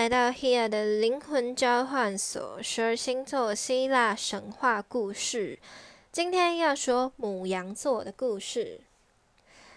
[0.00, 5.58] 来到 Here 的灵魂交换所，十二星座希腊神话故事。
[6.10, 8.80] 今天要说母羊座的故事。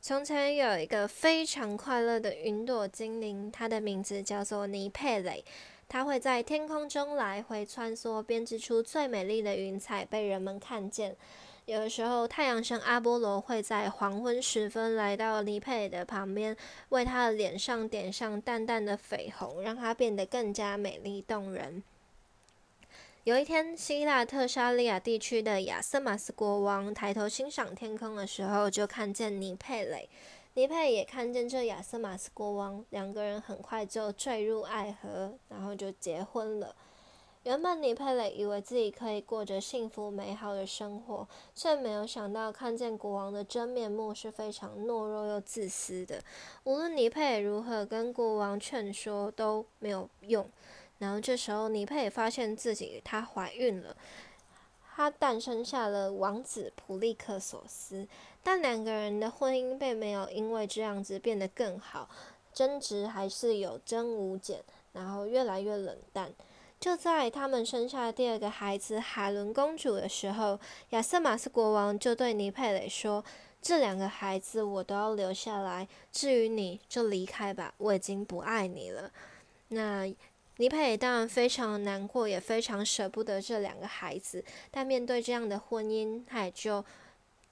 [0.00, 5.44] 从前有一个非常快乐的云朵精灵，它的名字叫做尼佩雷。
[5.88, 11.16] 它会在天空中来回穿梭，编织出最美丽的云彩，被人们看见。
[11.66, 16.54] 有的时候，太阳神阿波罗会在黄昏时分来到尼佩的旁边，
[16.90, 21.82] 为他的脸上点上淡淡的绯红，让她变得更加美丽动人。
[23.22, 30.06] 有一天，希腊特沙利亚地区的亚瑟马斯国王抬头欣赏天空的时候，就看见尼佩雷。
[30.52, 36.76] 尼佩也看见这亚瑟马斯国王，两个人很快就坠入爱河，然后就结婚了。
[37.44, 46.22] 原本尼佩雷以为自己可以过着幸福美好的生活，却没有想到看见国王的真面目是非常懦弱又自私的。
[46.64, 50.48] 无论尼佩如何跟国王劝说都没有用。
[50.98, 53.94] 然后这时候尼佩发现自己她怀孕了，
[54.94, 58.08] 她诞生下了王子普利克索斯。
[58.42, 62.08] 但两个人的婚姻并没有因为这样子变得更好，
[62.54, 64.62] 争执还是有增无减，
[64.94, 66.32] 然后越来越冷淡。
[66.84, 73.24] 就在他们生下第二个孩子海伦公主的时候，亚瑟马斯国王就对尼佩雷说
[73.62, 79.10] ：“这两个孩子我都要留下来，至于你就离开吧，我已经不爱你了。”
[79.68, 80.04] 那
[80.58, 86.84] 尼佩雷当然非常难过，也非常舍不得这两个孩子，但面对这样的婚姻，他也就。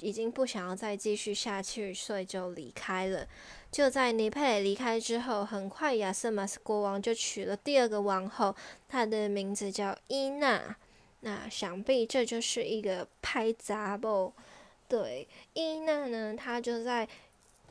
[0.00, 3.26] 已经不想要再继续下去，所以就离开了。
[3.70, 8.54] 就在尼佩离开之后，很快亚瑟马斯国王就娶了第二个王后，
[8.88, 10.76] 她的名字叫伊娜。
[11.20, 14.32] 那想必这就是一个拍杂不？
[14.88, 17.06] 对，伊娜呢，她就在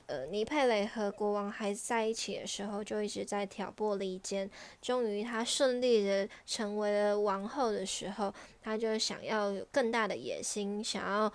[0.06, 4.50] 呃尼佩雷和国王还在一起的时候，就一直在挑拨离间。
[4.82, 11.34] 终于，她顺利的成为了王后的时候，她就想要有更大的野心，想要。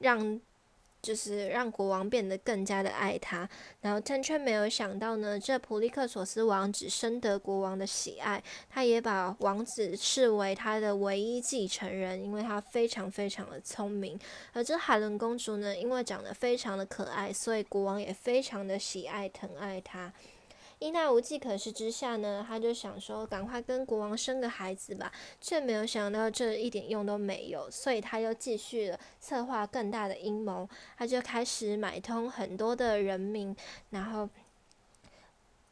[0.00, 0.38] 让
[1.02, 3.48] 就是让国王变得更加的爱他，
[3.80, 14.18] 然后但却没有想到呢，这普利克索斯王子深得国王的喜爱，他也把王子视为他的唯一继承人，因为他非常非常的聪明。
[14.52, 20.12] 而这海伦公主呢，因为长得非常的可爱，所以国王也非常的喜爱疼爱她。
[20.80, 33.54] 伊娜无计可施之下呢，他就想说赶快跟国王生个孩子吧，却没有想到这一点用都没有，所以他又继续了策划更大的阴谋，他就开始买通很多的人民，
[33.90, 34.28] 然后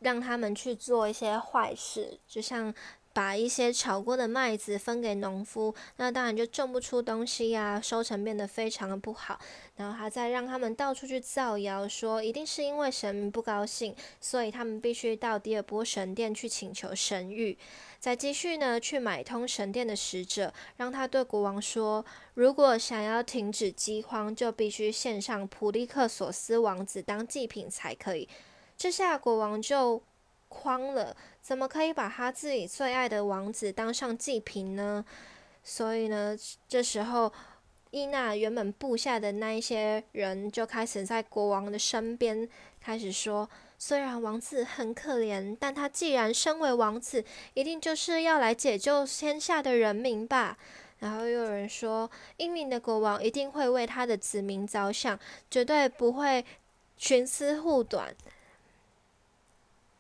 [0.00, 2.74] 让他们去做一些坏事，就像。
[3.18, 9.40] 把一些炒过的麦子分给农夫，那当然就种不出东西呀，收成变得非常的不好。
[9.74, 17.56] 然后他再让他们到处去造谣，说一定是因为神明不高兴，所以他们必须到第二波神殿去请求神谕。
[17.98, 28.28] 再继续呢，去买通神殿的使者，让他对国王说，如果想要停止饥荒，就必须献上普利克索斯王子当祭品才可以。
[28.76, 30.04] 这下国王就。
[30.48, 35.04] 慌了，怎么可以把他自己最爱的王子当上祭品呢？
[35.62, 36.36] 所以呢，
[36.68, 37.32] 这时候
[37.90, 42.48] 伊娜原本部下的那一些人就开始在国王的身边
[42.80, 43.48] 开始说：
[43.78, 50.56] 虽然王子很可怜，但他既然身为王子，一定就是要来解救天下的人民吧。
[50.98, 55.18] 然后又有人说，英明的国王一定会为他的子民着想，
[55.50, 56.44] 绝对不会
[56.98, 58.12] 徇私护短。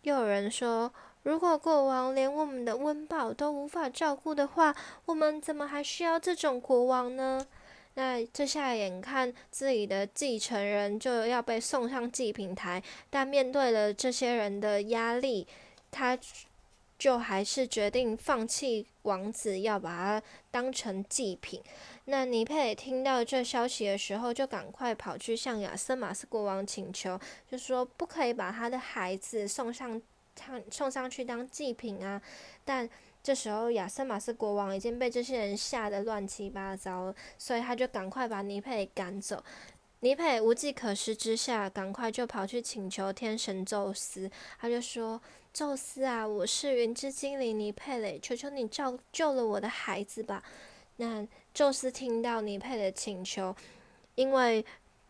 [0.08, 0.92] 有人说，
[1.22, 4.74] 如果国王连我们的温饱都无法照顾的话，
[5.04, 7.46] 我们怎么还需要这种国王呢？
[7.94, 15.46] 那这下眼看自己的继承人就要被送上祭品台，但面对了这些人的压力，
[15.90, 16.16] 他
[16.98, 21.62] 就还是决定放弃王子，要把他当成祭品。
[22.06, 30.00] 那尼佩听到这消息的时候，就赶快跑去向亚瑟马斯国王请求，就说不可以把他的孩子送上
[30.34, 32.20] 他送上去当祭品啊。
[32.64, 32.88] 但
[33.22, 39.42] 这时候亚瑟马斯国王已经被这些人吓得乱七八糟，所以他就赶快把尼佩赶走。
[40.00, 45.20] 尼佩无计可施之下，赶快就跑去请求天神宙斯，他就说。
[45.50, 50.44] 宙斯啊，我是云之精灵尼佩雷，求求你照救了我的孩子吧。
[50.98, 53.56] 那宙斯听到尼佩的请求，
[54.14, 54.64] 因为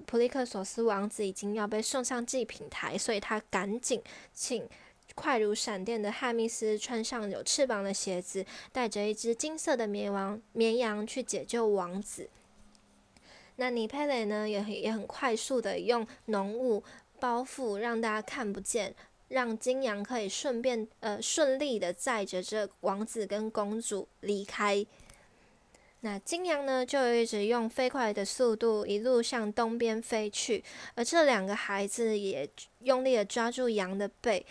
[0.06, 4.00] 普利克索斯王子已经要被送上祭品台，所以他赶紧
[4.32, 4.66] 请
[5.14, 12.30] 快如闪电的汉密斯穿上有翅膀的鞋子，带着一只金色的绵羊绵羊去解救王子。
[13.60, 16.82] 那尼佩雷呢，也也很快速的用浓雾
[17.18, 18.94] 包覆，让大家看不见。
[19.28, 24.86] 让金羊可以顺便呃顺利的载着这王子跟公主离开。
[26.00, 30.64] 那金羊呢，就一直用飞快的速度一路向东边飞去，
[30.94, 32.48] 而这两个孩子也
[32.84, 34.46] 用力的抓住羊的背，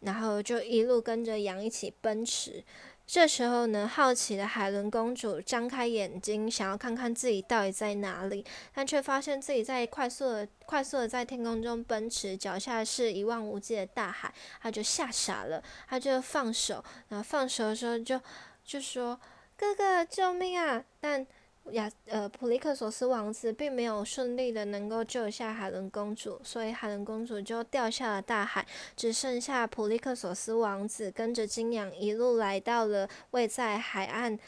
[0.00, 2.62] 然后就一路跟着羊一起奔驰。
[3.06, 18.20] 这时候呢，好奇的海伦公主张开眼睛，想要看看自己到底在哪里，但却发现自己在快速的、快速的在天空中奔驰，脚下是一望无际的大海，她就吓傻了，她就放手，然后放手的时候就
[18.64, 19.20] 就说。
[19.56, 20.84] 哥哥，救命啊！
[21.00, 21.24] 但
[21.72, 28.66] 亚呃普利克索斯王子并没有顺利的能够救下海伦公主，所以海伦公主就掉下了大海，
[28.96, 34.38] 只剩下普利克索斯王子跟着金羊一路来到了位在海岸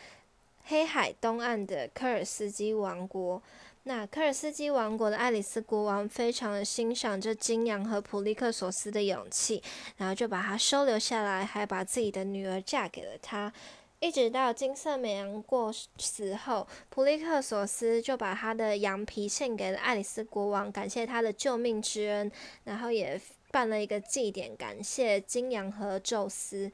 [0.64, 3.42] 黑海东岸的科尔斯基王国。
[3.84, 9.62] 那科尔斯基王国的爱丽丝国王非常的欣赏这金羊和普利克索斯的勇气，
[9.96, 13.52] 然后就把他收留下来，还把自己的女儿嫁给了他。
[14.06, 22.30] 一直到金色美羊过死后，普利克索斯就把他的羊皮献给了爱丽丝国王，感谢他的救命之恩，
[22.62, 23.20] 然后也
[23.50, 26.70] 办了一个祭典，感谢金羊和宙斯。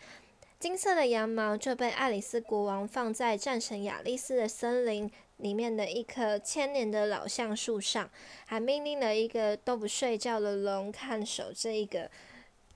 [0.61, 8.11] 金色的羊毛就被爱丽丝国王放在战神亚历斯的森林里面的一棵千年的老橡树上，
[8.44, 12.11] 还命令了一个都不睡觉的龙看守这一个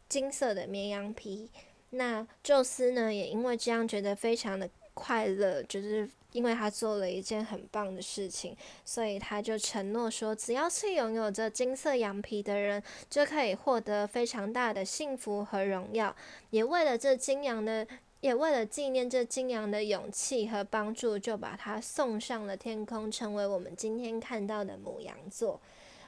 [0.09, 1.51] 金色的绵羊皮。
[1.91, 16.15] 那宙斯呢，也因为这样觉得非常的快乐，就是因为他做了一件很棒的事情，所以他就承诺说，只要是拥有着金色羊皮的人，就可以获得非常大的幸福和荣耀。
[16.51, 17.87] 也为了这金羊的，
[18.21, 25.61] 也为了纪念这金羊的勇气和帮助，就把它送上了天空，成为我们今天看到的母羊座。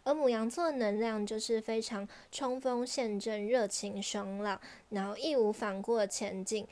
[0.09, 4.59] 而母羊座的能量就是非常冲锋陷阵、热情爽朗，
[4.89, 6.67] 然后义无反顾的前进，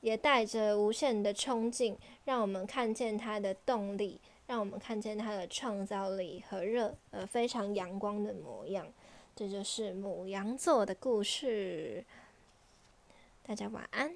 [0.00, 8.84] 也带着无限的冲劲，让我们看见它的动力，让我们看见它的创造力和热，呃，非常阳光的模样。
[9.36, 12.04] 这就是母羊座的故事。
[13.46, 14.12] 大家晚安。